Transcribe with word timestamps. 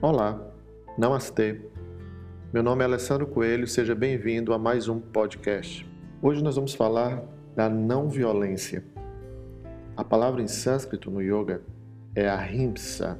Olá, 0.00 0.40
Namastê. 0.96 1.60
Meu 2.52 2.62
nome 2.62 2.82
é 2.82 2.84
Alessandro 2.84 3.26
Coelho, 3.26 3.66
seja 3.66 3.96
bem-vindo 3.96 4.54
a 4.54 4.58
mais 4.58 4.88
um 4.88 5.00
podcast. 5.00 5.84
Hoje 6.22 6.40
nós 6.40 6.54
vamos 6.54 6.72
falar 6.72 7.20
da 7.56 7.68
não 7.68 8.08
violência. 8.08 8.84
A 9.96 10.04
palavra 10.04 10.40
em 10.40 10.46
sânscrito 10.46 11.10
no 11.10 11.20
yoga 11.20 11.62
é 12.14 12.28
ahimsa. 12.28 13.18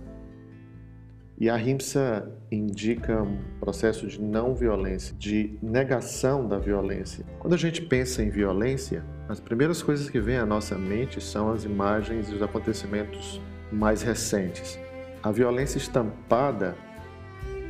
E 1.36 1.50
a 1.50 1.56
ahimsa 1.56 2.32
indica 2.48 3.24
um 3.24 3.40
processo 3.58 4.06
de 4.06 4.22
não 4.22 4.54
violência, 4.54 5.16
de 5.16 5.58
negação 5.60 6.46
da 6.46 6.60
violência. 6.60 7.26
Quando 7.40 7.54
a 7.54 7.58
gente 7.58 7.82
pensa 7.82 8.22
em 8.22 8.30
violência, 8.30 9.04
as 9.28 9.40
primeiras 9.40 9.82
coisas 9.82 10.08
que 10.08 10.20
vêm 10.20 10.36
à 10.36 10.46
nossa 10.46 10.78
mente 10.78 11.20
são 11.20 11.50
as 11.50 11.64
imagens 11.64 12.30
e 12.30 12.36
os 12.36 12.40
acontecimentos 12.40 13.40
mais 13.72 14.00
recentes 14.00 14.78
a 15.28 15.30
violência 15.30 15.76
estampada 15.76 16.74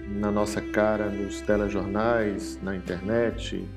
na 0.09 0.31
nossa 0.31 0.61
cara, 0.61 1.11
nos 1.11 1.41
telejornais, 1.41 2.57
na 2.63 2.77
internet, 2.77 3.69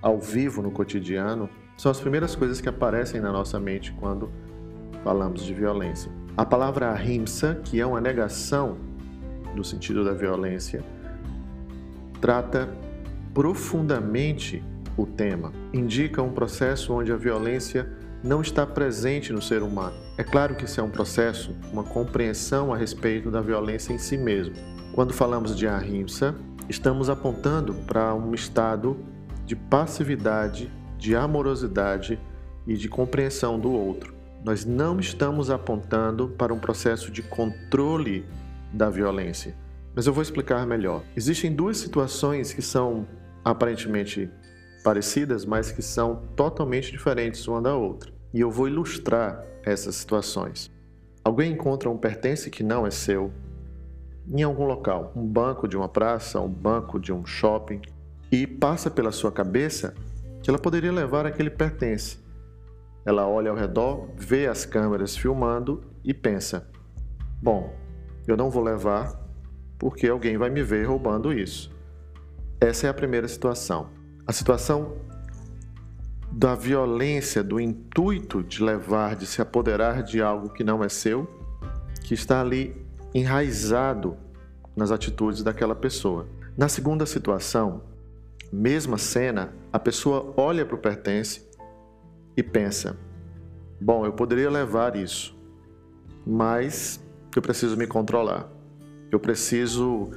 ao 0.00 0.18
vivo 0.18 0.62
no 0.62 0.70
cotidiano, 0.70 1.50
são 1.76 1.92
as 1.92 2.00
primeiras 2.00 2.34
coisas 2.34 2.62
que 2.62 2.68
aparecem 2.68 3.20
na 3.20 3.30
nossa 3.30 3.60
mente 3.60 3.92
quando 3.92 4.32
falamos 5.04 5.44
de 5.44 5.52
violência. 5.52 6.10
A 6.34 6.46
palavra 6.46 6.90
ahimsa, 6.90 7.60
que 7.62 7.78
é 7.78 7.84
uma 7.84 8.00
negação 8.00 8.78
do 9.54 9.62
sentido 9.62 10.02
da 10.02 10.14
violência, 10.14 10.82
trata 12.22 12.70
profundamente 13.34 14.64
o 14.96 15.04
tema. 15.04 15.52
Indica 15.74 16.22
um 16.22 16.32
processo 16.32 16.94
onde 16.94 17.12
a 17.12 17.16
violência 17.16 17.97
não 18.22 18.40
está 18.40 18.66
presente 18.66 19.32
no 19.32 19.40
ser 19.40 19.62
humano. 19.62 19.96
É 20.16 20.24
claro 20.24 20.54
que 20.54 20.64
isso 20.64 20.80
é 20.80 20.82
um 20.82 20.90
processo, 20.90 21.54
uma 21.72 21.84
compreensão 21.84 22.72
a 22.72 22.76
respeito 22.76 23.30
da 23.30 23.40
violência 23.40 23.92
em 23.92 23.98
si 23.98 24.16
mesmo. 24.16 24.54
Quando 24.92 25.12
falamos 25.12 25.56
de 25.56 25.68
ahimsa, 25.68 26.34
estamos 26.68 27.08
apontando 27.08 27.74
para 27.86 28.14
um 28.14 28.34
estado 28.34 28.96
de 29.46 29.54
passividade, 29.54 30.70
de 30.98 31.14
amorosidade 31.14 32.18
e 32.66 32.74
de 32.74 32.88
compreensão 32.88 33.58
do 33.58 33.70
outro. 33.72 34.14
Nós 34.44 34.64
não 34.64 34.98
estamos 34.98 35.50
apontando 35.50 36.28
para 36.28 36.52
um 36.52 36.58
processo 36.58 37.10
de 37.10 37.22
controle 37.22 38.24
da 38.72 38.90
violência. 38.90 39.54
Mas 39.94 40.06
eu 40.06 40.12
vou 40.12 40.22
explicar 40.22 40.66
melhor. 40.66 41.02
Existem 41.16 41.52
duas 41.52 41.78
situações 41.78 42.52
que 42.52 42.62
são 42.62 43.06
aparentemente 43.44 44.30
parecidas, 44.88 45.44
mas 45.44 45.70
que 45.70 45.82
são 45.82 46.22
totalmente 46.34 46.90
diferentes 46.90 47.46
uma 47.46 47.60
da 47.60 47.76
outra. 47.76 48.10
E 48.32 48.40
eu 48.40 48.50
vou 48.50 48.66
ilustrar 48.66 49.44
essas 49.62 49.96
situações. 49.96 50.70
Alguém 51.22 51.52
encontra 51.52 51.90
um 51.90 51.98
pertence 51.98 52.48
que 52.48 52.62
não 52.62 52.86
é 52.86 52.90
seu 52.90 53.30
em 54.26 54.42
algum 54.42 54.64
local, 54.64 55.12
um 55.14 55.26
banco 55.26 55.68
de 55.68 55.76
uma 55.76 55.90
praça, 55.90 56.40
um 56.40 56.48
banco 56.48 56.98
de 56.98 57.12
um 57.12 57.26
shopping, 57.26 57.82
e 58.32 58.46
passa 58.46 58.90
pela 58.90 59.12
sua 59.12 59.30
cabeça 59.30 59.92
que 60.42 60.48
ela 60.48 60.58
poderia 60.58 60.90
levar 60.90 61.26
aquele 61.26 61.50
pertence. 61.50 62.18
Ela 63.04 63.28
olha 63.28 63.50
ao 63.50 63.56
redor, 63.58 64.08
vê 64.16 64.46
as 64.46 64.64
câmeras 64.64 65.14
filmando 65.14 65.84
e 66.02 66.14
pensa: 66.14 66.66
bom, 67.42 67.74
eu 68.26 68.38
não 68.38 68.48
vou 68.48 68.62
levar 68.62 69.20
porque 69.78 70.08
alguém 70.08 70.38
vai 70.38 70.48
me 70.48 70.62
ver 70.62 70.84
roubando 70.84 71.30
isso. 71.30 71.70
Essa 72.58 72.86
é 72.86 72.90
a 72.90 72.94
primeira 72.94 73.28
situação. 73.28 73.97
A 74.28 74.32
situação 74.34 74.92
da 76.30 76.54
violência, 76.54 77.42
do 77.42 77.58
intuito 77.58 78.42
de 78.42 78.62
levar, 78.62 79.16
de 79.16 79.26
se 79.26 79.40
apoderar 79.40 80.02
de 80.02 80.20
algo 80.20 80.50
que 80.50 80.62
não 80.62 80.84
é 80.84 80.88
seu, 80.90 81.26
que 82.04 82.12
está 82.12 82.42
ali 82.42 82.76
enraizado 83.14 84.18
nas 84.76 84.90
atitudes 84.90 85.42
daquela 85.42 85.74
pessoa. 85.74 86.28
Na 86.58 86.68
segunda 86.68 87.06
situação, 87.06 87.84
mesma 88.52 88.98
cena, 88.98 89.54
a 89.72 89.78
pessoa 89.78 90.34
olha 90.36 90.66
para 90.66 90.76
o 90.76 90.78
pertence 90.78 91.48
e 92.36 92.42
pensa: 92.42 92.98
bom, 93.80 94.04
eu 94.04 94.12
poderia 94.12 94.50
levar 94.50 94.94
isso, 94.94 95.34
mas 96.26 97.00
eu 97.34 97.40
preciso 97.40 97.78
me 97.78 97.86
controlar. 97.86 98.46
Eu 99.10 99.18
preciso 99.18 100.10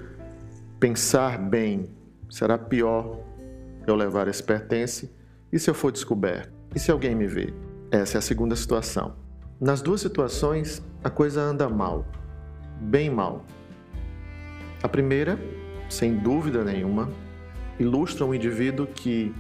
pensar 0.82 1.38
bem. 1.38 1.90
Será 2.30 2.58
pior 2.58 3.31
eu 3.86 3.96
levar 3.96 4.28
esse 4.28 4.44
pertence? 4.44 5.12
E 5.52 5.60
se 5.60 5.70
eu 5.70 5.74
for 5.74 5.92
descoberto? 5.92 6.52
E 6.76 6.80
se 6.80 6.92
alguém 6.92 7.16
me 7.16 7.28
vê? 7.28 7.54
Essa 7.92 8.18
é 8.18 8.20
a 8.20 8.22
segunda 8.22 8.56
situação. 8.56 9.16
Nas 9.60 9.82
duas 9.82 10.02
situações, 10.02 10.82
a 11.04 11.10
coisa 11.10 11.42
anda 11.42 11.68
mal, 11.70 12.06
bem 12.80 13.10
mal. 13.10 13.46
A 14.82 14.88
primeira, 14.88 15.38
sem 15.90 16.18
dúvida 16.18 16.64
nenhuma, 16.64 17.10
ilustra 17.80 18.26
um 18.26 18.34
indivíduo 18.34 18.88
que 18.88 19.34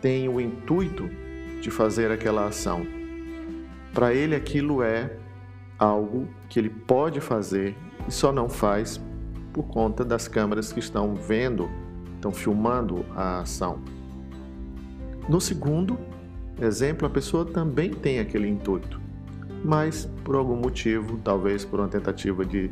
tem 0.00 0.28
o 0.28 0.40
intuito 0.40 1.08
de 1.60 1.70
fazer 1.70 2.10
aquela 2.10 2.46
ação. 2.46 2.86
Para 3.94 4.12
ele, 4.12 4.34
aquilo 4.34 4.82
é 4.82 5.16
algo 5.78 6.28
que 6.48 6.58
ele 6.58 6.70
pode 6.70 7.20
fazer 7.20 7.76
e 8.06 8.12
só 8.12 8.32
não 8.32 8.48
faz 8.48 9.00
por 9.52 9.64
conta 9.64 10.04
das 10.04 10.26
câmeras 10.28 10.72
que 10.72 10.80
estão 10.80 11.14
vendo 11.14 11.70
estão 12.24 12.32
filmando 12.32 13.04
a 13.14 13.40
ação. 13.40 13.78
No 15.28 15.40
segundo 15.40 15.98
exemplo, 16.60 17.06
a 17.06 17.10
pessoa 17.10 17.44
também 17.44 17.90
tem 17.92 18.18
aquele 18.18 18.48
intuito, 18.48 18.98
mas 19.62 20.08
por 20.24 20.34
algum 20.34 20.56
motivo, 20.56 21.18
talvez 21.22 21.64
por 21.64 21.80
uma 21.80 21.88
tentativa 21.88 22.44
de 22.44 22.70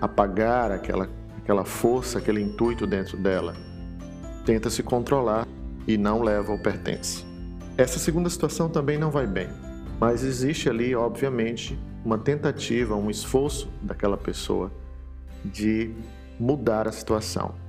apagar 0.00 0.70
aquela, 0.70 1.08
aquela 1.38 1.64
força, 1.64 2.18
aquele 2.18 2.42
intuito 2.42 2.86
dentro 2.86 3.16
dela, 3.16 3.54
tenta 4.44 4.68
se 4.68 4.82
controlar 4.82 5.46
e 5.86 5.96
não 5.96 6.22
leva 6.22 6.52
o 6.52 6.58
pertence. 6.58 7.24
Essa 7.78 7.98
segunda 7.98 8.28
situação 8.28 8.68
também 8.68 8.98
não 8.98 9.10
vai 9.10 9.26
bem, 9.26 9.48
mas 9.98 10.22
existe 10.22 10.68
ali, 10.68 10.94
obviamente, 10.94 11.78
uma 12.04 12.18
tentativa, 12.18 12.94
um 12.94 13.10
esforço 13.10 13.68
daquela 13.80 14.16
pessoa 14.16 14.70
de 15.44 15.90
mudar 16.38 16.86
a 16.86 16.92
situação. 16.92 17.63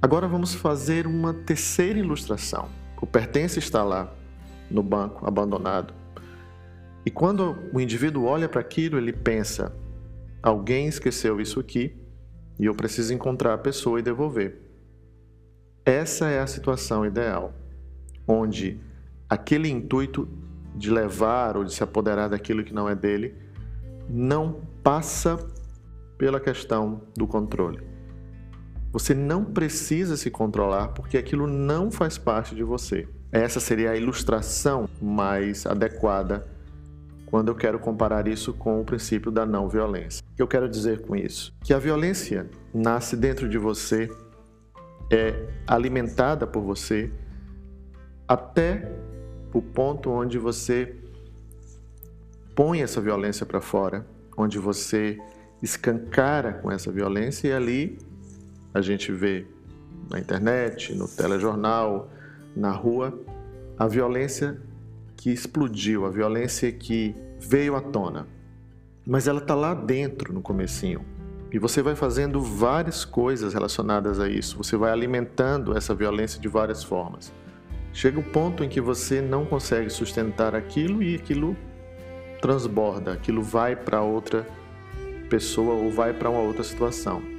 Agora 0.00 0.28
vamos 0.28 0.54
fazer 0.54 1.06
uma 1.06 1.32
terceira 1.32 1.98
ilustração. 1.98 2.68
O 3.00 3.06
pertence 3.06 3.58
está 3.58 3.82
lá 3.82 4.12
no 4.70 4.82
banco, 4.82 5.26
abandonado. 5.26 5.94
E 7.04 7.10
quando 7.10 7.56
o 7.72 7.80
indivíduo 7.80 8.24
olha 8.24 8.48
para 8.48 8.60
aquilo, 8.60 8.98
ele 8.98 9.12
pensa: 9.12 9.74
alguém 10.42 10.86
esqueceu 10.86 11.40
isso 11.40 11.58
aqui 11.58 11.96
e 12.58 12.66
eu 12.66 12.74
preciso 12.74 13.14
encontrar 13.14 13.54
a 13.54 13.58
pessoa 13.58 13.98
e 13.98 14.02
devolver. 14.02 14.60
Essa 15.84 16.28
é 16.28 16.40
a 16.40 16.46
situação 16.46 17.06
ideal, 17.06 17.54
onde 18.26 18.80
aquele 19.28 19.68
intuito 19.68 20.28
de 20.74 20.90
levar 20.90 21.56
ou 21.56 21.64
de 21.64 21.72
se 21.72 21.82
apoderar 21.82 22.28
daquilo 22.28 22.62
que 22.62 22.74
não 22.74 22.88
é 22.88 22.94
dele 22.94 23.34
não 24.08 24.60
passa 24.82 25.38
pela 26.18 26.38
questão 26.38 27.02
do 27.16 27.26
controle. 27.26 27.95
Você 28.96 29.12
não 29.12 29.44
precisa 29.44 30.16
se 30.16 30.30
controlar 30.30 30.88
porque 30.88 31.18
aquilo 31.18 31.46
não 31.46 31.90
faz 31.90 32.16
parte 32.16 32.54
de 32.54 32.62
você. 32.62 33.06
Essa 33.30 33.60
seria 33.60 33.90
a 33.90 33.96
ilustração 33.96 34.88
mais 35.02 35.66
adequada 35.66 36.46
quando 37.26 37.48
eu 37.48 37.54
quero 37.54 37.78
comparar 37.78 38.26
isso 38.26 38.54
com 38.54 38.80
o 38.80 38.84
princípio 38.86 39.30
da 39.30 39.44
não 39.44 39.68
violência. 39.68 40.24
O 40.32 40.36
que 40.36 40.40
eu 40.40 40.48
quero 40.48 40.66
dizer 40.66 41.02
com 41.02 41.14
isso? 41.14 41.54
Que 41.62 41.74
a 41.74 41.78
violência 41.78 42.48
nasce 42.72 43.18
dentro 43.18 43.50
de 43.50 43.58
você, 43.58 44.10
é 45.12 45.46
alimentada 45.66 46.46
por 46.46 46.62
você 46.62 47.12
até 48.26 48.90
o 49.52 49.60
ponto 49.60 50.08
onde 50.08 50.38
você 50.38 50.96
põe 52.54 52.80
essa 52.80 52.98
violência 53.02 53.44
para 53.44 53.60
fora, 53.60 54.06
onde 54.38 54.58
você 54.58 55.18
escancara 55.62 56.54
com 56.54 56.72
essa 56.72 56.90
violência 56.90 57.48
e 57.48 57.52
ali 57.52 58.05
a 58.76 58.82
gente 58.82 59.10
vê 59.10 59.46
na 60.10 60.18
internet, 60.18 60.94
no 60.94 61.08
telejornal, 61.08 62.10
na 62.54 62.70
rua, 62.70 63.18
a 63.78 63.86
violência 63.86 64.60
que 65.16 65.30
explodiu, 65.30 66.04
a 66.04 66.10
violência 66.10 66.70
que 66.70 67.16
veio 67.40 67.74
à 67.74 67.80
tona. 67.80 68.28
Mas 69.06 69.26
ela 69.26 69.38
está 69.38 69.54
lá 69.54 69.72
dentro 69.72 70.32
no 70.32 70.42
comecinho. 70.42 71.04
E 71.50 71.58
você 71.58 71.80
vai 71.80 71.94
fazendo 71.94 72.40
várias 72.42 73.02
coisas 73.04 73.54
relacionadas 73.54 74.20
a 74.20 74.28
isso. 74.28 74.58
Você 74.58 74.76
vai 74.76 74.92
alimentando 74.92 75.74
essa 75.74 75.94
violência 75.94 76.38
de 76.38 76.48
várias 76.48 76.84
formas. 76.84 77.32
Chega 77.94 78.18
o 78.18 78.20
um 78.20 78.24
ponto 78.24 78.62
em 78.62 78.68
que 78.68 78.80
você 78.80 79.22
não 79.22 79.46
consegue 79.46 79.88
sustentar 79.88 80.54
aquilo 80.54 81.02
e 81.02 81.14
aquilo 81.14 81.56
transborda, 82.42 83.14
aquilo 83.14 83.42
vai 83.42 83.74
para 83.74 84.02
outra 84.02 84.46
pessoa 85.30 85.72
ou 85.72 85.90
vai 85.90 86.12
para 86.12 86.28
uma 86.28 86.40
outra 86.40 86.62
situação. 86.62 87.35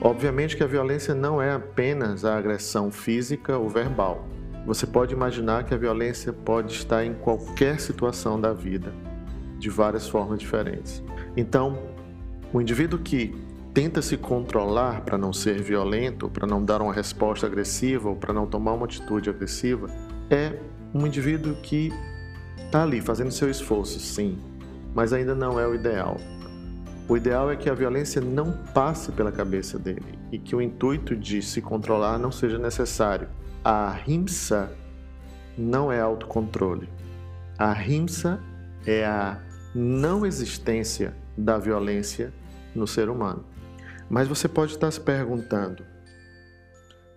Obviamente 0.00 0.56
que 0.56 0.62
a 0.62 0.66
violência 0.66 1.14
não 1.14 1.42
é 1.42 1.52
apenas 1.52 2.24
a 2.24 2.38
agressão 2.38 2.90
física 2.90 3.58
ou 3.58 3.68
verbal. 3.68 4.26
Você 4.64 4.86
pode 4.86 5.12
imaginar 5.14 5.64
que 5.64 5.74
a 5.74 5.78
violência 5.78 6.32
pode 6.32 6.72
estar 6.72 7.04
em 7.04 7.14
qualquer 7.14 7.80
situação 7.80 8.40
da 8.40 8.52
vida, 8.52 8.92
de 9.58 9.68
várias 9.70 10.08
formas 10.08 10.38
diferentes. 10.38 11.02
Então, 11.36 11.78
O 12.52 12.62
indivíduo 12.62 12.98
que 12.98 13.34
tenta 13.74 14.00
se 14.00 14.16
controlar 14.16 15.02
para 15.02 15.18
não 15.18 15.32
ser 15.32 15.60
violento, 15.60 16.28
para 16.30 16.46
não 16.46 16.64
dar 16.64 16.80
uma 16.80 16.94
resposta 16.94 17.46
agressiva 17.46 18.08
ou 18.08 18.16
para 18.16 18.32
não 18.32 18.46
tomar 18.46 18.72
uma 18.72 18.86
atitude 18.86 19.28
agressiva, 19.28 19.86
é 20.30 20.58
um 20.94 21.06
indivíduo 21.06 21.54
que 21.56 21.92
está 22.64 22.82
ali 22.82 23.02
fazendo 23.02 23.30
seu 23.30 23.50
esforço, 23.50 24.00
sim, 24.00 24.38
mas 24.94 25.12
ainda 25.12 25.34
não 25.34 25.60
é 25.60 25.66
o 25.66 25.74
ideal. 25.74 26.16
O 27.08 27.16
ideal 27.16 27.50
é 27.50 27.56
que 27.56 27.70
a 27.70 27.74
violência 27.74 28.20
não 28.20 28.52
passe 28.74 29.10
pela 29.12 29.32
cabeça 29.32 29.78
dele 29.78 30.18
e 30.30 30.38
que 30.38 30.54
o 30.54 30.60
intuito 30.60 31.16
de 31.16 31.40
se 31.40 31.62
controlar 31.62 32.18
não 32.18 32.30
seja 32.30 32.58
necessário. 32.58 33.28
A 33.64 33.90
rimsa 33.90 34.70
não 35.56 35.90
é 35.90 36.00
autocontrole. 36.00 36.86
A 37.56 37.72
rimsa 37.72 38.38
é 38.86 39.06
a 39.06 39.40
não 39.74 40.26
existência 40.26 41.14
da 41.36 41.56
violência 41.56 42.30
no 42.74 42.86
ser 42.86 43.08
humano. 43.08 43.42
Mas 44.10 44.28
você 44.28 44.46
pode 44.46 44.72
estar 44.72 44.90
se 44.90 45.00
perguntando: 45.00 45.84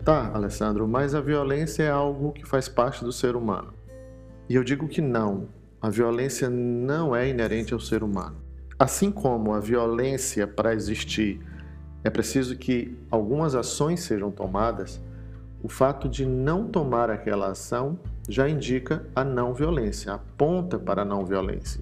tá, 0.05 0.31
Alessandro, 0.33 0.87
mas 0.87 1.13
a 1.13 1.19
violência 1.19 1.83
é 1.83 1.89
algo 1.89 2.31
que 2.31 2.45
faz 2.45 2.69
parte 2.69 3.03
do 3.03 3.11
ser 3.11 3.35
humano. 3.35 3.73
E 4.47 4.55
eu 4.55 4.63
digo 4.63 4.87
que 4.87 5.01
não. 5.01 5.49
A 5.81 5.89
violência 5.89 6.49
não 6.49 7.13
é 7.13 7.27
inerente 7.27 7.73
ao 7.73 7.79
ser 7.79 8.03
humano. 8.03 8.50
Assim 8.81 9.11
como 9.11 9.53
a 9.53 9.59
violência 9.59 10.47
para 10.47 10.73
existir 10.73 11.39
é 12.03 12.09
preciso 12.09 12.57
que 12.57 12.97
algumas 13.11 13.53
ações 13.53 13.99
sejam 13.99 14.31
tomadas, 14.31 14.99
o 15.61 15.69
fato 15.69 16.09
de 16.09 16.25
não 16.25 16.67
tomar 16.67 17.07
aquela 17.07 17.51
ação 17.51 17.99
já 18.27 18.49
indica 18.49 19.05
a 19.15 19.23
não 19.23 19.53
violência, 19.53 20.13
aponta 20.13 20.79
para 20.79 21.03
a 21.03 21.05
não 21.05 21.23
violência. 21.23 21.79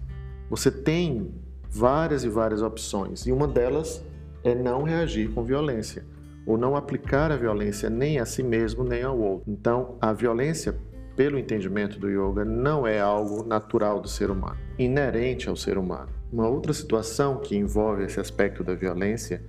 Você 0.49 0.69
tem 0.69 1.33
várias 1.69 2.25
e 2.25 2.27
várias 2.27 2.61
opções 2.61 3.25
e 3.25 3.31
uma 3.31 3.47
delas 3.47 4.03
é 4.43 4.53
não 4.53 4.83
reagir 4.83 5.29
com 5.29 5.45
violência 5.45 6.05
ou 6.45 6.57
não 6.57 6.75
aplicar 6.75 7.31
a 7.31 7.37
violência 7.37 7.89
nem 7.89 8.19
a 8.19 8.25
si 8.25 8.43
mesmo 8.43 8.83
nem 8.83 9.03
ao 9.03 9.17
outro. 9.17 9.49
Então, 9.49 9.95
a 10.01 10.11
violência, 10.11 10.75
pelo 11.19 11.37
entendimento 11.37 11.99
do 11.99 12.09
yoga, 12.09 12.45
não 12.45 12.87
é 12.87 12.97
algo 12.97 13.43
natural 13.43 13.99
do 13.99 14.07
ser 14.07 14.31
humano, 14.31 14.57
inerente 14.77 15.49
ao 15.49 15.55
ser 15.57 15.77
humano. 15.77 16.07
Uma 16.31 16.47
outra 16.47 16.71
situação 16.71 17.41
que 17.41 17.57
envolve 17.57 18.05
esse 18.05 18.21
aspecto 18.21 18.63
da 18.63 18.73
violência 18.73 19.43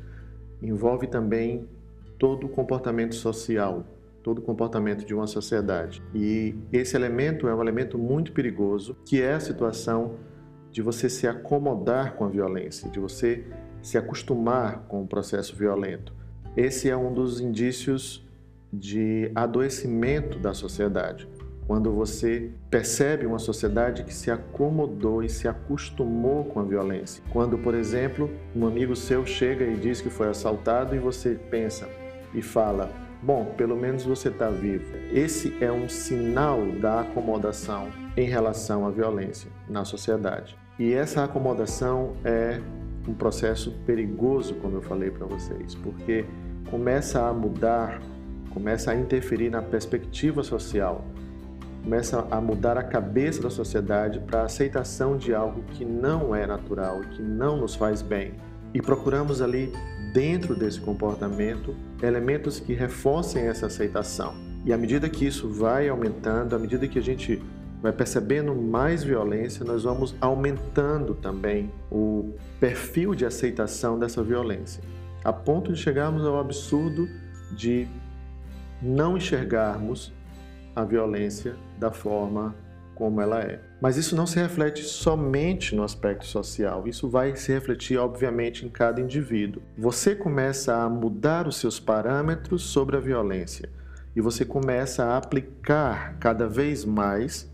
envolve 0.60 1.06
também 1.06 1.68
todo 2.18 2.48
o 2.48 2.48
comportamento 2.48 3.14
social, 3.14 3.86
todo 4.20 4.38
o 4.38 4.42
comportamento 4.42 5.06
de 5.06 5.14
uma 5.14 5.28
sociedade. 5.28 6.02
E 6.12 6.56
esse 6.72 6.96
elemento 6.96 7.46
é 7.46 7.54
um 7.54 7.62
elemento 7.62 7.96
muito 7.96 8.32
perigoso, 8.32 8.96
que 9.06 9.22
é 9.22 9.34
a 9.34 9.40
situação 9.40 10.16
de 10.72 10.82
você 10.82 11.08
se 11.08 11.28
acomodar 11.28 12.16
com 12.16 12.24
a 12.24 12.28
violência, 12.28 12.90
de 12.90 12.98
você 12.98 13.46
se 13.80 13.96
acostumar 13.96 14.86
com 14.88 15.04
o 15.04 15.06
processo 15.06 15.54
violento. 15.54 16.12
Esse 16.56 16.90
é 16.90 16.96
um 16.96 17.14
dos 17.14 17.40
indícios 17.40 18.28
de 18.72 19.30
adoecimento 19.36 20.36
da 20.36 20.52
sociedade. 20.52 21.28
Quando 21.70 21.92
você 21.92 22.50
percebe 22.68 23.24
uma 23.26 23.38
sociedade 23.38 24.02
que 24.02 24.12
se 24.12 24.28
acomodou 24.28 25.22
e 25.22 25.28
se 25.28 25.46
acostumou 25.46 26.44
com 26.46 26.58
a 26.58 26.64
violência. 26.64 27.22
Quando, 27.30 27.56
por 27.56 27.76
exemplo, 27.76 28.28
um 28.56 28.66
amigo 28.66 28.96
seu 28.96 29.24
chega 29.24 29.64
e 29.64 29.76
diz 29.76 30.00
que 30.00 30.10
foi 30.10 30.26
assaltado 30.26 30.96
e 30.96 30.98
você 30.98 31.38
pensa 31.48 31.88
e 32.34 32.42
fala: 32.42 32.90
Bom, 33.22 33.54
pelo 33.56 33.76
menos 33.76 34.04
você 34.04 34.30
está 34.30 34.50
vivo. 34.50 34.84
Esse 35.12 35.56
é 35.60 35.70
um 35.70 35.88
sinal 35.88 36.60
da 36.80 37.02
acomodação 37.02 37.86
em 38.16 38.28
relação 38.28 38.84
à 38.84 38.90
violência 38.90 39.48
na 39.68 39.84
sociedade. 39.84 40.58
E 40.76 40.92
essa 40.92 41.22
acomodação 41.22 42.16
é 42.24 42.60
um 43.06 43.14
processo 43.14 43.70
perigoso, 43.86 44.56
como 44.56 44.78
eu 44.78 44.82
falei 44.82 45.12
para 45.12 45.24
vocês, 45.24 45.76
porque 45.76 46.24
começa 46.68 47.24
a 47.24 47.32
mudar, 47.32 48.02
começa 48.52 48.90
a 48.90 48.96
interferir 48.96 49.50
na 49.50 49.62
perspectiva 49.62 50.42
social, 50.42 51.04
começa 51.82 52.26
a 52.30 52.40
mudar 52.40 52.76
a 52.76 52.82
cabeça 52.82 53.42
da 53.42 53.50
sociedade 53.50 54.20
para 54.20 54.42
a 54.42 54.44
aceitação 54.44 55.16
de 55.16 55.34
algo 55.34 55.62
que 55.72 55.84
não 55.84 56.34
é 56.34 56.46
natural, 56.46 57.00
que 57.00 57.22
não 57.22 57.56
nos 57.56 57.74
faz 57.74 58.02
bem. 58.02 58.34
E 58.72 58.80
procuramos 58.80 59.42
ali 59.42 59.72
dentro 60.12 60.54
desse 60.54 60.80
comportamento 60.80 61.74
elementos 62.02 62.60
que 62.60 62.74
reforcem 62.74 63.46
essa 63.46 63.66
aceitação. 63.66 64.34
E 64.64 64.72
à 64.72 64.76
medida 64.76 65.08
que 65.08 65.26
isso 65.26 65.48
vai 65.48 65.88
aumentando, 65.88 66.54
à 66.54 66.58
medida 66.58 66.86
que 66.86 66.98
a 66.98 67.02
gente 67.02 67.42
vai 67.82 67.92
percebendo 67.92 68.54
mais 68.54 69.02
violência, 69.02 69.64
nós 69.64 69.84
vamos 69.84 70.14
aumentando 70.20 71.14
também 71.14 71.70
o 71.90 72.34
perfil 72.58 73.14
de 73.14 73.24
aceitação 73.24 73.98
dessa 73.98 74.22
violência, 74.22 74.82
a 75.24 75.32
ponto 75.32 75.72
de 75.72 75.80
chegarmos 75.80 76.26
ao 76.26 76.38
absurdo 76.38 77.08
de 77.52 77.88
não 78.82 79.16
enxergarmos 79.16 80.12
a 80.74 80.84
violência 80.84 81.56
da 81.78 81.90
forma 81.90 82.54
como 82.94 83.20
ela 83.20 83.40
é. 83.40 83.60
Mas 83.80 83.96
isso 83.96 84.14
não 84.14 84.26
se 84.26 84.38
reflete 84.38 84.82
somente 84.84 85.74
no 85.74 85.82
aspecto 85.82 86.26
social, 86.26 86.86
isso 86.86 87.08
vai 87.08 87.34
se 87.34 87.50
refletir, 87.50 87.96
obviamente, 87.96 88.66
em 88.66 88.68
cada 88.68 89.00
indivíduo. 89.00 89.62
Você 89.78 90.14
começa 90.14 90.76
a 90.76 90.88
mudar 90.88 91.48
os 91.48 91.56
seus 91.56 91.80
parâmetros 91.80 92.62
sobre 92.62 92.98
a 92.98 93.00
violência 93.00 93.70
e 94.14 94.20
você 94.20 94.44
começa 94.44 95.04
a 95.04 95.16
aplicar 95.16 96.18
cada 96.18 96.46
vez 96.46 96.84
mais 96.84 97.50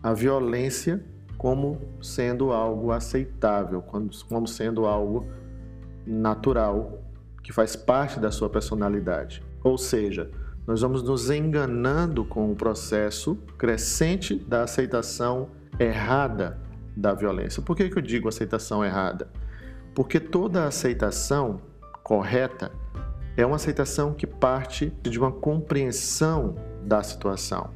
a 0.00 0.12
violência 0.12 1.02
como 1.36 1.80
sendo 2.00 2.52
algo 2.52 2.92
aceitável, 2.92 3.82
como 3.82 4.46
sendo 4.46 4.86
algo 4.86 5.26
natural, 6.06 7.02
que 7.42 7.52
faz 7.52 7.74
parte 7.74 8.20
da 8.20 8.30
sua 8.30 8.48
personalidade. 8.48 9.42
Ou 9.64 9.76
seja, 9.76 10.30
nós 10.66 10.80
vamos 10.80 11.02
nos 11.02 11.30
enganando 11.30 12.24
com 12.24 12.50
o 12.50 12.56
processo 12.56 13.36
crescente 13.56 14.34
da 14.34 14.64
aceitação 14.64 15.48
errada 15.78 16.60
da 16.96 17.14
violência. 17.14 17.62
Por 17.62 17.76
que, 17.76 17.88
que 17.88 17.96
eu 17.96 18.02
digo 18.02 18.28
aceitação 18.28 18.84
errada? 18.84 19.30
Porque 19.94 20.18
toda 20.18 20.66
aceitação 20.66 21.60
correta 22.02 22.72
é 23.36 23.46
uma 23.46 23.56
aceitação 23.56 24.12
que 24.12 24.26
parte 24.26 24.92
de 25.02 25.18
uma 25.18 25.30
compreensão 25.30 26.56
da 26.82 27.02
situação. 27.02 27.70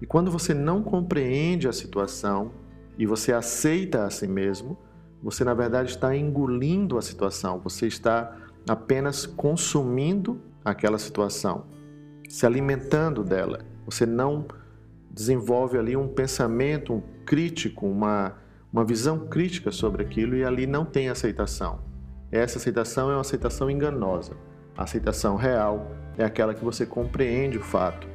E 0.00 0.06
quando 0.06 0.30
você 0.30 0.54
não 0.54 0.82
compreende 0.82 1.68
a 1.68 1.72
situação 1.72 2.52
e 2.96 3.04
você 3.04 3.32
aceita 3.32 4.04
a 4.04 4.10
si 4.10 4.26
mesmo, 4.26 4.78
você 5.22 5.44
na 5.44 5.54
verdade 5.54 5.90
está 5.90 6.16
engolindo 6.16 6.96
a 6.96 7.02
situação, 7.02 7.60
você 7.60 7.86
está 7.86 8.36
apenas 8.66 9.26
consumindo 9.26 10.40
aquela 10.64 10.98
situação 10.98 11.73
se 12.34 12.44
alimentando 12.44 13.22
dela. 13.22 13.60
Você 13.86 14.04
não 14.04 14.44
desenvolve 15.08 15.78
ali 15.78 15.96
um 15.96 16.08
pensamento 16.08 16.92
um 16.92 17.02
crítico, 17.24 17.86
uma, 17.86 18.34
uma 18.72 18.84
visão 18.84 19.28
crítica 19.28 19.70
sobre 19.70 20.02
aquilo 20.02 20.34
e 20.34 20.44
ali 20.44 20.66
não 20.66 20.84
tem 20.84 21.08
aceitação. 21.08 21.78
Essa 22.32 22.58
aceitação 22.58 23.08
é 23.08 23.14
uma 23.14 23.20
aceitação 23.20 23.70
enganosa. 23.70 24.32
A 24.76 24.82
aceitação 24.82 25.36
real 25.36 25.92
é 26.18 26.24
aquela 26.24 26.54
que 26.54 26.64
você 26.64 26.84
compreende 26.84 27.56
o 27.56 27.62
fato 27.62 28.08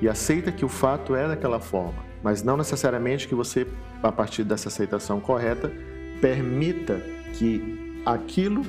e 0.00 0.08
aceita 0.08 0.52
que 0.52 0.64
o 0.64 0.68
fato 0.68 1.16
é 1.16 1.26
daquela 1.26 1.58
forma, 1.58 2.04
mas 2.22 2.44
não 2.44 2.56
necessariamente 2.56 3.26
que 3.26 3.34
você, 3.34 3.66
a 4.00 4.12
partir 4.12 4.44
dessa 4.44 4.68
aceitação 4.68 5.18
correta, 5.18 5.72
permita 6.20 7.00
que 7.34 8.00
aquilo 8.06 8.62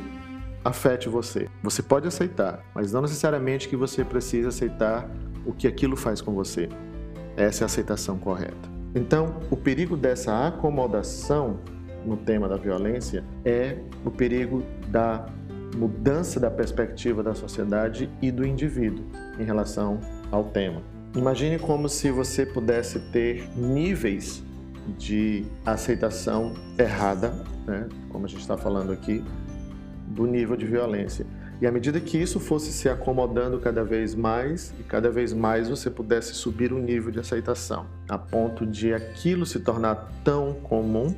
afete 0.63 1.09
você. 1.09 1.47
Você 1.63 1.81
pode 1.81 2.07
aceitar, 2.07 2.63
mas 2.73 2.91
não 2.91 3.01
necessariamente 3.01 3.67
que 3.67 3.75
você 3.75 4.03
precisa 4.03 4.49
aceitar 4.49 5.09
o 5.45 5.53
que 5.53 5.67
aquilo 5.67 5.95
faz 5.95 6.21
com 6.21 6.33
você. 6.33 6.69
Essa 7.37 7.63
é 7.63 7.65
a 7.65 7.67
aceitação 7.67 8.17
correta. 8.17 8.69
Então, 8.93 9.39
o 9.49 9.55
perigo 9.55 9.95
dessa 9.95 10.47
acomodação 10.47 11.59
no 12.05 12.17
tema 12.17 12.47
da 12.47 12.57
violência 12.57 13.23
é 13.45 13.77
o 14.03 14.11
perigo 14.11 14.63
da 14.87 15.25
mudança 15.75 16.39
da 16.39 16.49
perspectiva 16.49 17.21
da 17.21 17.35
sociedade 17.35 18.09
e 18.21 18.31
do 18.31 18.45
indivíduo 18.45 19.05
em 19.37 19.43
relação 19.43 19.99
ao 20.31 20.45
tema. 20.45 20.81
Imagine 21.15 21.59
como 21.59 21.87
se 21.87 22.11
você 22.11 22.45
pudesse 22.45 22.99
ter 23.11 23.47
níveis 23.55 24.43
de 24.97 25.45
aceitação 25.65 26.53
errada, 26.77 27.33
né? 27.65 27.87
como 28.09 28.25
a 28.25 28.27
gente 28.27 28.41
está 28.41 28.57
falando 28.57 28.91
aqui, 28.91 29.23
do 30.19 30.27
nível 30.27 30.57
de 30.57 30.65
violência. 30.65 31.25
E 31.61 31.65
à 31.65 31.71
medida 31.71 31.97
que 32.01 32.17
isso 32.17 32.41
fosse 32.41 32.73
se 32.73 32.89
acomodando 32.89 33.57
cada 33.57 33.85
vez 33.85 34.13
mais, 34.13 34.73
e 34.77 34.83
cada 34.83 35.09
vez 35.09 35.31
mais 35.31 35.69
você 35.69 35.89
pudesse 35.89 36.33
subir 36.33 36.73
o 36.73 36.77
nível 36.77 37.09
de 37.09 37.19
aceitação, 37.19 37.85
a 38.09 38.17
ponto 38.17 38.65
de 38.65 38.93
aquilo 38.93 39.45
se 39.45 39.61
tornar 39.61 40.11
tão 40.21 40.55
comum 40.55 41.15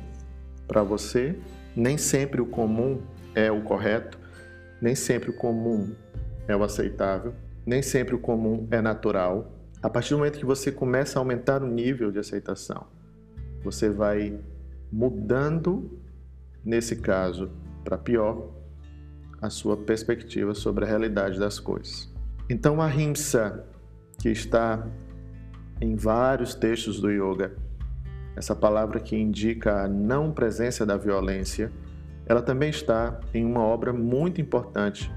para 0.68 0.84
você, 0.84 1.36
nem 1.74 1.98
sempre 1.98 2.40
o 2.40 2.46
comum 2.46 3.00
é 3.34 3.50
o 3.50 3.62
correto, 3.62 4.20
nem 4.80 4.94
sempre 4.94 5.30
o 5.30 5.32
comum 5.32 5.92
é 6.46 6.54
o 6.54 6.62
aceitável, 6.62 7.34
nem 7.66 7.82
sempre 7.82 8.14
o 8.14 8.20
comum 8.20 8.68
é 8.70 8.80
natural. 8.80 9.52
A 9.82 9.90
partir 9.90 10.10
do 10.10 10.18
momento 10.18 10.38
que 10.38 10.46
você 10.46 10.70
começa 10.70 11.18
a 11.18 11.20
aumentar 11.20 11.60
o 11.60 11.66
nível 11.66 12.12
de 12.12 12.20
aceitação, 12.20 12.86
você 13.64 13.90
vai 13.90 14.38
mudando, 14.92 16.00
nesse 16.64 16.96
caso, 16.96 17.50
para 17.82 17.98
pior, 17.98 18.61
a 19.42 19.50
sua 19.50 19.76
perspectiva 19.76 20.54
sobre 20.54 20.84
a 20.84 20.88
realidade 20.88 21.38
das 21.38 21.58
coisas. 21.58 22.10
Então, 22.48 22.80
a 22.80 22.88
Himsa, 22.88 23.64
que 24.20 24.28
está 24.28 24.86
em 25.80 25.96
vários 25.96 26.54
textos 26.54 27.00
do 27.00 27.10
yoga, 27.10 27.52
essa 28.36 28.54
palavra 28.54 29.00
que 29.00 29.16
indica 29.16 29.82
a 29.82 29.88
não 29.88 30.30
presença 30.30 30.86
da 30.86 30.96
violência, 30.96 31.72
ela 32.24 32.40
também 32.40 32.70
está 32.70 33.18
em 33.34 33.44
uma 33.44 33.60
obra 33.60 33.92
muito 33.92 34.40
importante 34.40 35.12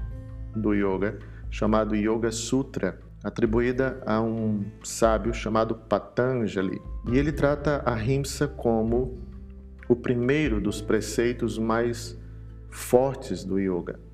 do 0.54 0.74
yoga, 0.74 1.18
chamado 1.48 1.94
Yoga 1.94 2.32
Sutra, 2.32 2.98
atribuída 3.22 4.02
a 4.04 4.20
um 4.20 4.64
sábio 4.82 5.32
chamado 5.32 5.74
Patanjali. 5.74 6.80
E 7.08 7.16
ele 7.16 7.32
trata 7.32 7.82
a 7.86 8.02
Himsa 8.02 8.48
como 8.48 9.18
o 9.88 9.94
primeiro 9.94 10.60
dos 10.60 10.80
preceitos 10.80 11.58
mais 11.58 12.18
fortes 12.70 13.44
do 13.44 13.58
yoga. 13.58 14.05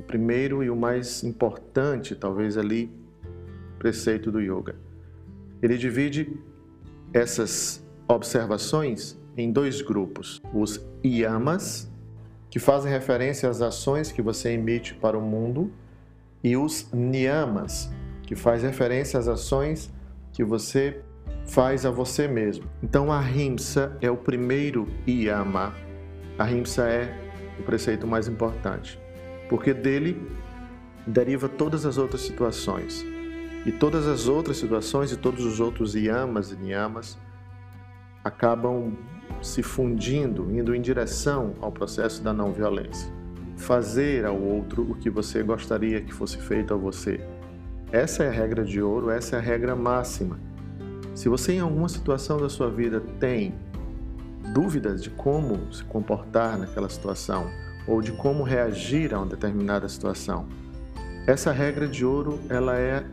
O 0.00 0.02
primeiro 0.02 0.62
e 0.62 0.70
o 0.70 0.76
mais 0.76 1.22
importante, 1.22 2.14
talvez 2.14 2.56
ali, 2.56 2.90
preceito 3.78 4.30
do 4.32 4.40
yoga. 4.40 4.74
Ele 5.62 5.76
divide 5.76 6.36
essas 7.12 7.84
observações 8.06 9.18
em 9.36 9.52
dois 9.52 9.82
grupos: 9.82 10.40
os 10.52 10.84
yamas, 11.04 11.90
que 12.50 12.58
fazem 12.58 12.90
referência 12.90 13.48
às 13.48 13.60
ações 13.60 14.10
que 14.10 14.22
você 14.22 14.50
emite 14.50 14.94
para 14.94 15.16
o 15.16 15.20
mundo, 15.20 15.70
e 16.42 16.56
os 16.56 16.90
niyamas, 16.92 17.90
que 18.22 18.34
faz 18.34 18.62
referência 18.62 19.18
às 19.18 19.28
ações 19.28 19.92
que 20.32 20.44
você 20.44 21.02
faz 21.46 21.84
a 21.84 21.90
você 21.90 22.28
mesmo. 22.28 22.64
Então 22.82 23.10
a 23.10 23.20
rimsa 23.20 23.96
é 24.00 24.10
o 24.10 24.16
primeiro 24.16 24.86
yama. 25.06 25.74
A 26.38 26.44
rimsa 26.44 26.88
é 26.88 27.12
o 27.58 27.62
preceito 27.62 28.06
mais 28.06 28.28
importante, 28.28 29.00
porque 29.48 29.72
dele 29.72 30.20
deriva 31.06 31.48
todas 31.48 31.86
as 31.86 31.98
outras 31.98 32.20
situações. 32.20 33.04
E 33.66 33.72
todas 33.72 34.06
as 34.06 34.28
outras 34.28 34.56
situações 34.56 35.10
e 35.10 35.16
todos 35.16 35.44
os 35.44 35.60
outros 35.60 35.94
yamas 35.94 36.52
e 36.52 36.56
niyamas 36.56 37.18
acabam 38.22 38.96
se 39.42 39.62
fundindo, 39.62 40.50
indo 40.50 40.74
em 40.74 40.80
direção 40.80 41.54
ao 41.60 41.72
processo 41.72 42.22
da 42.22 42.32
não 42.32 42.52
violência. 42.52 43.12
Fazer 43.56 44.24
ao 44.24 44.40
outro 44.40 44.82
o 44.82 44.94
que 44.94 45.10
você 45.10 45.42
gostaria 45.42 46.00
que 46.00 46.12
fosse 46.12 46.38
feito 46.38 46.72
a 46.72 46.76
você. 46.76 47.20
Essa 47.90 48.24
é 48.24 48.28
a 48.28 48.32
regra 48.32 48.64
de 48.64 48.80
ouro, 48.80 49.10
essa 49.10 49.36
é 49.36 49.38
a 49.38 49.42
regra 49.42 49.74
máxima. 49.74 50.38
Se 51.14 51.28
você 51.28 51.54
em 51.54 51.60
alguma 51.60 51.88
situação 51.88 52.38
da 52.38 52.48
sua 52.48 52.70
vida 52.70 53.00
tem 53.18 53.54
dúvidas 54.54 55.02
de 55.02 55.10
como 55.10 55.72
se 55.72 55.82
comportar 55.84 56.56
naquela 56.58 56.88
situação 56.88 57.50
ou 57.88 58.02
de 58.02 58.12
como 58.12 58.42
reagir 58.42 59.14
a 59.14 59.18
uma 59.18 59.26
determinada 59.26 59.88
situação, 59.88 60.46
essa 61.26 61.50
regra 61.50 61.88
de 61.88 62.04
ouro 62.04 62.38
ela 62.48 62.76
é 62.76 63.04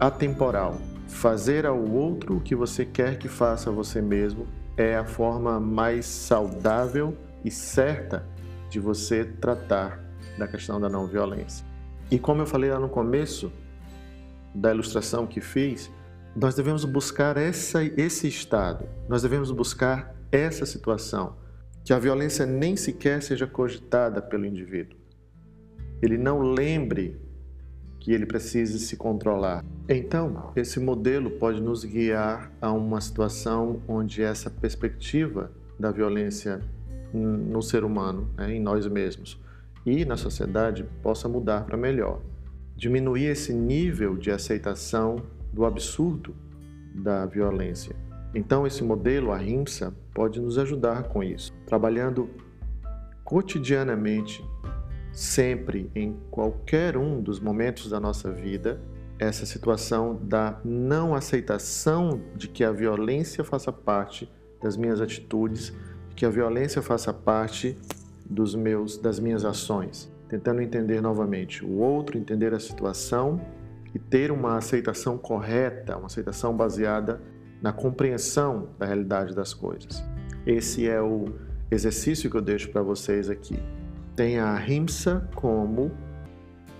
atemporal. 0.00 0.80
Fazer 1.08 1.66
ao 1.66 1.78
outro 1.78 2.36
o 2.36 2.40
que 2.40 2.54
você 2.54 2.86
quer 2.86 3.18
que 3.18 3.28
faça 3.28 3.68
a 3.68 3.72
você 3.72 4.00
mesmo 4.00 4.46
é 4.76 4.96
a 4.96 5.04
forma 5.04 5.60
mais 5.60 6.06
saudável 6.06 7.16
e 7.44 7.50
certa 7.50 8.24
de 8.70 8.80
você 8.80 9.24
tratar 9.24 10.00
da 10.38 10.48
questão 10.48 10.80
da 10.80 10.88
não 10.88 11.06
violência. 11.06 11.66
E 12.10 12.18
como 12.18 12.42
eu 12.42 12.46
falei 12.46 12.70
lá 12.70 12.78
no 12.78 12.88
começo 12.88 13.52
da 14.54 14.72
ilustração 14.72 15.26
que 15.26 15.40
fiz, 15.40 15.90
nós 16.34 16.54
devemos 16.54 16.84
buscar 16.84 17.36
essa, 17.36 17.84
esse 17.84 18.26
estado, 18.26 18.86
nós 19.08 19.22
devemos 19.22 19.50
buscar 19.50 20.14
essa 20.30 20.64
situação, 20.64 21.36
que 21.84 21.92
a 21.92 21.98
violência 21.98 22.46
nem 22.46 22.76
sequer 22.76 23.22
seja 23.22 23.46
cogitada 23.46 24.22
pelo 24.22 24.46
indivíduo. 24.46 24.96
Ele 26.00 26.16
não 26.16 26.40
lembre 26.40 27.20
que 28.00 28.12
ele 28.12 28.26
precise 28.26 28.80
se 28.80 28.96
controlar. 28.96 29.64
Então, 29.88 30.52
esse 30.56 30.80
modelo 30.80 31.30
pode 31.30 31.60
nos 31.60 31.84
guiar 31.84 32.50
a 32.60 32.72
uma 32.72 33.00
situação 33.00 33.80
onde 33.86 34.22
essa 34.22 34.50
perspectiva 34.50 35.52
da 35.78 35.90
violência 35.92 36.60
no 37.12 37.62
ser 37.62 37.84
humano, 37.84 38.28
né, 38.36 38.54
em 38.54 38.60
nós 38.60 38.86
mesmos 38.86 39.40
e 39.84 40.04
na 40.04 40.16
sociedade, 40.16 40.84
possa 41.02 41.28
mudar 41.28 41.64
para 41.64 41.76
melhor. 41.76 42.20
Diminuir 42.76 43.26
esse 43.26 43.52
nível 43.52 44.16
de 44.16 44.30
aceitação 44.30 45.16
do 45.52 45.64
absurdo 45.64 46.34
da 46.94 47.26
violência. 47.26 47.94
Então, 48.34 48.66
esse 48.66 48.82
modelo, 48.82 49.30
a 49.30 49.36
RIMSA, 49.36 49.94
pode 50.14 50.40
nos 50.40 50.56
ajudar 50.58 51.04
com 51.04 51.22
isso, 51.22 51.52
trabalhando 51.66 52.30
cotidianamente, 53.24 54.42
sempre, 55.12 55.90
em 55.94 56.16
qualquer 56.30 56.96
um 56.96 57.20
dos 57.20 57.38
momentos 57.38 57.90
da 57.90 58.00
nossa 58.00 58.32
vida, 58.32 58.80
essa 59.18 59.44
situação 59.44 60.18
da 60.22 60.58
não 60.64 61.14
aceitação 61.14 62.20
de 62.34 62.48
que 62.48 62.64
a 62.64 62.72
violência 62.72 63.44
faça 63.44 63.70
parte 63.70 64.30
das 64.62 64.76
minhas 64.76 65.00
atitudes, 65.00 65.72
que 66.16 66.24
a 66.24 66.30
violência 66.30 66.80
faça 66.80 67.12
parte 67.12 67.76
dos 68.24 68.54
meus 68.54 68.96
das 68.96 69.18
minhas 69.20 69.44
ações, 69.44 70.10
tentando 70.28 70.62
entender 70.62 71.00
novamente 71.02 71.64
o 71.64 71.78
outro, 71.78 72.18
entender 72.18 72.54
a 72.54 72.60
situação 72.60 73.40
e 73.94 73.98
ter 73.98 74.32
uma 74.32 74.56
aceitação 74.56 75.18
correta, 75.18 75.96
uma 75.96 76.06
aceitação 76.06 76.56
baseada 76.56 77.20
na 77.62 77.72
compreensão 77.72 78.70
da 78.78 78.84
realidade 78.84 79.34
das 79.34 79.54
coisas. 79.54 80.04
Esse 80.44 80.88
é 80.88 81.00
o 81.00 81.26
exercício 81.70 82.28
que 82.28 82.36
eu 82.36 82.42
deixo 82.42 82.68
para 82.70 82.82
vocês 82.82 83.30
aqui. 83.30 83.56
Tenha 84.16 84.44
a 84.44 84.58
rimsa 84.58 85.28
como 85.36 85.92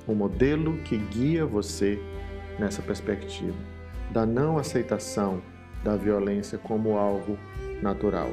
o 0.06 0.14
modelo 0.14 0.76
que 0.78 0.98
guia 0.98 1.46
você 1.46 1.98
nessa 2.58 2.82
perspectiva 2.82 3.56
da 4.12 4.26
não 4.26 4.58
aceitação 4.58 5.40
da 5.82 5.96
violência 5.96 6.58
como 6.58 6.98
algo 6.98 7.38
natural. 7.80 8.28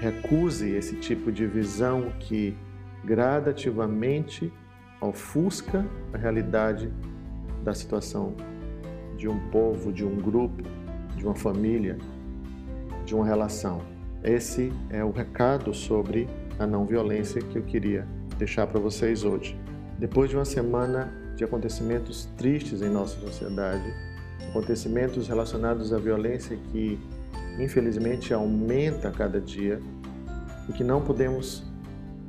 Recuse 0.00 0.70
esse 0.70 0.96
tipo 0.96 1.30
de 1.30 1.46
visão 1.46 2.12
que 2.20 2.56
gradativamente 3.04 4.52
ofusca 5.00 5.84
a 6.12 6.16
realidade 6.16 6.90
da 7.62 7.74
situação 7.74 8.34
de 9.16 9.28
um 9.28 9.38
povo, 9.50 9.92
de 9.92 10.04
um 10.04 10.16
grupo, 10.16 10.62
de 11.24 11.28
uma 11.28 11.34
família, 11.34 11.96
de 13.06 13.14
uma 13.14 13.24
relação. 13.24 13.80
Esse 14.22 14.70
é 14.90 15.02
o 15.02 15.10
recado 15.10 15.72
sobre 15.72 16.28
a 16.58 16.66
não 16.66 16.84
violência 16.84 17.40
que 17.40 17.56
eu 17.56 17.62
queria 17.62 18.06
deixar 18.36 18.66
para 18.66 18.78
vocês 18.78 19.24
hoje. 19.24 19.58
Depois 19.98 20.28
de 20.28 20.36
uma 20.36 20.44
semana 20.44 21.10
de 21.34 21.42
acontecimentos 21.42 22.26
tristes 22.36 22.82
em 22.82 22.90
nossa 22.90 23.18
sociedade, 23.18 23.90
acontecimentos 24.50 25.26
relacionados 25.26 25.94
à 25.94 25.98
violência 25.98 26.58
que 26.70 27.00
infelizmente 27.58 28.34
aumenta 28.34 29.08
a 29.08 29.10
cada 29.10 29.40
dia 29.40 29.80
e 30.68 30.72
que 30.72 30.84
não 30.84 31.00
podemos 31.00 31.64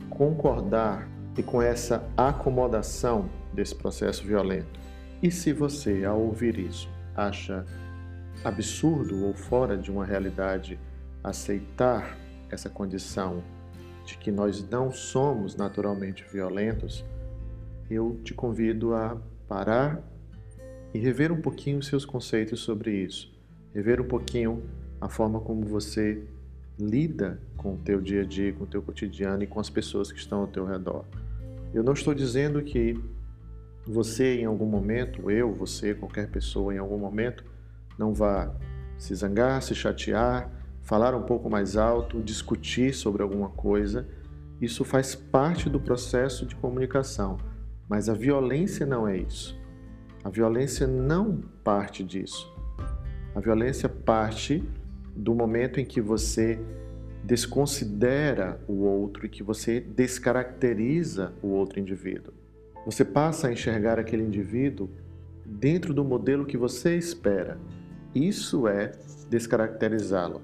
concordar 0.09 1.09
e 1.37 1.43
com 1.43 1.61
essa 1.61 2.07
acomodação 2.15 3.29
desse 3.53 3.75
processo 3.75 4.25
violento. 4.25 4.79
E 5.21 5.29
se 5.29 5.51
você, 5.51 6.05
ao 6.05 6.21
ouvir 6.21 6.57
isso, 6.57 6.89
acha 7.13 7.65
absurdo 8.43 9.25
ou 9.25 9.33
fora 9.33 9.77
de 9.77 9.91
uma 9.91 10.05
realidade 10.05 10.79
aceitar 11.23 12.17
essa 12.49 12.69
condição 12.69 13.43
de 14.05 14.17
que 14.17 14.31
nós 14.31 14.67
não 14.69 14.91
somos 14.91 15.55
naturalmente 15.55 16.23
violentos, 16.31 17.03
eu 17.89 18.19
te 18.23 18.33
convido 18.33 18.93
a 18.93 19.17
parar 19.47 20.01
e 20.93 20.99
rever 20.99 21.31
um 21.31 21.41
pouquinho 21.41 21.79
os 21.79 21.87
seus 21.87 22.05
conceitos 22.05 22.59
sobre 22.59 22.91
isso, 22.95 23.33
rever 23.73 23.99
um 23.99 24.07
pouquinho 24.07 24.63
a 25.01 25.09
forma 25.09 25.39
como 25.39 25.65
você 25.65 26.23
lida 26.79 27.39
com 27.57 27.73
o 27.73 27.77
teu 27.77 27.99
dia 27.99 28.21
a 28.21 28.25
dia, 28.25 28.53
com 28.53 28.63
o 28.63 28.67
teu 28.67 28.81
cotidiano 28.81 29.43
e 29.43 29.47
com 29.47 29.59
as 29.59 29.69
pessoas 29.69 30.11
que 30.11 30.19
estão 30.19 30.41
ao 30.41 30.47
teu 30.47 30.65
redor. 30.65 31.05
Eu 31.73 31.83
não 31.83 31.93
estou 31.93 32.13
dizendo 32.13 32.61
que 32.61 32.97
você 33.85 34.39
em 34.39 34.45
algum 34.45 34.65
momento, 34.65 35.29
eu, 35.29 35.53
você, 35.53 35.93
qualquer 35.93 36.29
pessoa 36.29 36.73
em 36.73 36.77
algum 36.77 36.97
momento, 36.97 37.43
não 37.97 38.13
vá 38.13 38.53
se 38.97 39.13
zangar, 39.13 39.61
se 39.61 39.75
chatear, 39.75 40.49
falar 40.81 41.15
um 41.15 41.23
pouco 41.23 41.49
mais 41.49 41.75
alto, 41.75 42.21
discutir 42.21 42.93
sobre 42.93 43.23
alguma 43.23 43.49
coisa. 43.49 44.07
Isso 44.61 44.83
faz 44.83 45.15
parte 45.15 45.69
do 45.69 45.79
processo 45.79 46.45
de 46.45 46.55
comunicação, 46.55 47.37
mas 47.89 48.07
a 48.07 48.13
violência 48.13 48.85
não 48.85 49.07
é 49.07 49.17
isso. 49.17 49.59
A 50.23 50.29
violência 50.29 50.87
não 50.87 51.41
parte 51.63 52.03
disso. 52.03 52.51
A 53.35 53.39
violência 53.39 53.89
parte 53.89 54.63
do 55.15 55.35
momento 55.35 55.79
em 55.79 55.85
que 55.85 56.01
você 56.01 56.59
desconsidera 57.23 58.59
o 58.67 58.83
outro 58.83 59.25
e 59.25 59.29
que 59.29 59.41
você 59.41 59.79
descaracteriza 59.79 61.33
o 61.41 61.47
outro 61.47 61.79
indivíduo. 61.79 62.33
Você 62.85 63.03
passa 63.03 63.47
a 63.47 63.51
enxergar 63.51 63.99
aquele 63.99 64.23
indivíduo 64.23 64.89
dentro 65.43 65.93
do 65.93 66.03
modelo 66.03 66.45
que 66.45 66.57
você 66.57 66.95
espera. 66.95 67.57
Isso 68.15 68.65
é 68.67 68.93
descaracterizá-lo. 69.29 70.41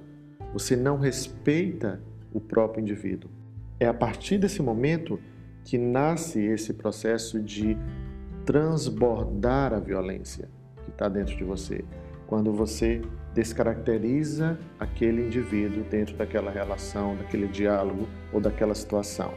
Você 0.52 0.76
não 0.76 1.00
respeita 1.00 2.02
o 2.34 2.42
próprio 2.42 2.82
indivíduo. 2.82 3.32
É 3.80 3.88
a 3.88 3.94
partir 3.94 4.38
desse 4.38 4.62
momento 4.62 5.18
que 5.64 5.78
nasce 5.78 6.42
esse 6.42 6.74
processo 6.74 7.40
de 7.40 7.78
transbordar 8.46 9.74
a 9.74 9.80
violência 9.80 10.50
que 10.84 10.92
está 10.92 11.08
dentro 11.08 11.38
de 11.38 11.44
você. 11.46 11.86
Quando 12.28 12.52
você 12.52 13.02
descaracteriza 13.34 14.60
aquele 14.78 15.26
indivíduo 15.28 15.84
dentro 15.90 16.18
daquela 16.18 16.52
relação, 16.52 17.16
daquele 17.16 17.48
diálogo 17.48 18.08
ou 18.34 18.42
daquela 18.42 18.76
situação. 18.76 19.34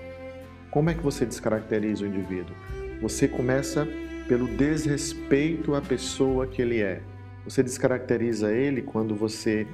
Como 0.71 0.91
é 0.91 0.95
que 0.95 1.03
você 1.03 1.25
descaracteriza 1.25 2.05
o 2.05 2.09
indivíduo? 2.09 2.55
Você 3.01 3.29
começa 3.29 3.87
pelo 4.27 4.49
desrespeito 4.49 5.75
à 5.75 5.81
pessoa 5.81 6.47
que 6.47 6.61
ele 6.61 6.81
é. 6.81 7.01
Você 7.45 7.63
descaracteriza 7.63 8.53
ele 8.53 8.83
quando 8.83 9.15
você 9.15 9.67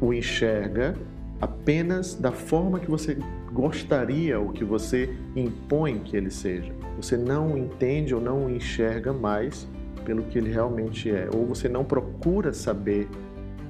o 0.00 0.12
enxerga 0.12 0.94
apenas 1.40 2.14
da 2.14 2.32
forma 2.32 2.80
que 2.80 2.90
você 2.90 3.16
gostaria 3.52 4.38
ou 4.38 4.50
que 4.50 4.64
você 4.64 5.14
impõe 5.36 6.00
que 6.00 6.16
ele 6.16 6.30
seja. 6.30 6.72
Você 6.96 7.16
não 7.16 7.56
entende 7.56 8.14
ou 8.14 8.20
não 8.20 8.50
enxerga 8.50 9.12
mais 9.12 9.68
pelo 10.04 10.24
que 10.24 10.38
ele 10.38 10.50
realmente 10.50 11.10
é, 11.10 11.28
ou 11.34 11.46
você 11.46 11.68
não 11.68 11.84
procura 11.84 12.52
saber 12.52 13.08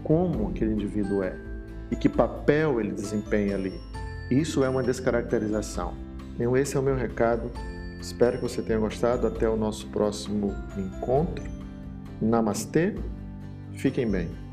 como 0.02 0.48
aquele 0.48 0.72
indivíduo 0.72 1.22
é 1.22 1.36
e 1.90 1.96
que 1.96 2.08
papel 2.08 2.80
ele 2.80 2.92
desempenha 2.92 3.54
ali. 3.54 3.72
Isso 4.30 4.64
é 4.64 4.68
uma 4.68 4.82
descaracterização. 4.82 5.94
Então, 6.34 6.56
esse 6.56 6.76
é 6.76 6.80
o 6.80 6.82
meu 6.82 6.96
recado. 6.96 7.50
Espero 8.00 8.36
que 8.38 8.42
você 8.42 8.62
tenha 8.62 8.78
gostado. 8.78 9.26
Até 9.26 9.48
o 9.48 9.56
nosso 9.56 9.86
próximo 9.88 10.54
encontro. 10.76 11.44
Namastê. 12.20 12.94
Fiquem 13.76 14.10
bem. 14.10 14.43